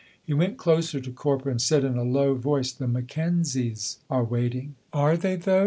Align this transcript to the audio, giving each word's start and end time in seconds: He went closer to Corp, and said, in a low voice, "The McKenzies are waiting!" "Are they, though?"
He 0.23 0.33
went 0.33 0.57
closer 0.57 0.99
to 0.99 1.11
Corp, 1.11 1.45
and 1.45 1.61
said, 1.61 1.83
in 1.83 1.95
a 1.95 2.01
low 2.03 2.33
voice, 2.33 2.71
"The 2.71 2.87
McKenzies 2.87 3.97
are 4.09 4.23
waiting!" 4.23 4.73
"Are 4.91 5.15
they, 5.15 5.35
though?" 5.35 5.59